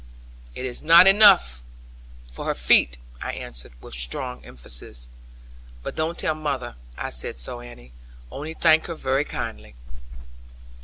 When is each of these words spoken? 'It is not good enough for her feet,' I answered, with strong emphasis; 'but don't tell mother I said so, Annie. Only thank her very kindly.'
'It 0.55 0.65
is 0.65 0.81
not 0.81 1.03
good 1.05 1.11
enough 1.15 1.63
for 2.27 2.45
her 2.45 2.55
feet,' 2.55 2.97
I 3.21 3.33
answered, 3.33 3.73
with 3.81 3.93
strong 3.93 4.43
emphasis; 4.43 5.05
'but 5.83 5.95
don't 5.95 6.17
tell 6.17 6.33
mother 6.33 6.75
I 6.97 7.11
said 7.11 7.35
so, 7.37 7.59
Annie. 7.61 7.91
Only 8.31 8.55
thank 8.55 8.87
her 8.87 8.95
very 8.95 9.25
kindly.' 9.25 9.75